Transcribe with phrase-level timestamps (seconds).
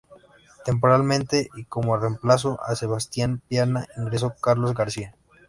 [0.65, 5.15] Temporalmente, y como reemplazo a Sebastián Piana, ingresó Carlos García.